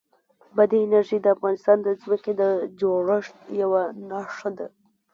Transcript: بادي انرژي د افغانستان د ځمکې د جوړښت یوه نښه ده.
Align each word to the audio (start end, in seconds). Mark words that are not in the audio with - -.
بادي 0.55 0.77
انرژي 0.85 1.17
د 1.21 1.25
افغانستان 1.35 1.77
د 1.83 1.87
ځمکې 2.01 2.31
د 2.41 2.43
جوړښت 2.79 3.35
یوه 3.61 3.83
نښه 4.09 4.49
ده. 4.57 4.67